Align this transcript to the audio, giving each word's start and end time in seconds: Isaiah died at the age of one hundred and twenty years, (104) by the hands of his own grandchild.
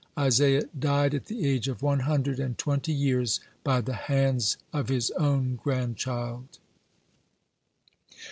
Isaiah 0.17 0.63
died 0.79 1.13
at 1.13 1.25
the 1.25 1.45
age 1.47 1.67
of 1.67 1.83
one 1.83 1.99
hundred 1.99 2.39
and 2.39 2.57
twenty 2.57 2.91
years, 2.91 3.39
(104) 3.63 3.63
by 3.63 3.81
the 3.81 4.03
hands 4.11 4.57
of 4.73 4.89
his 4.89 5.11
own 5.11 5.59
grandchild. 5.63 6.57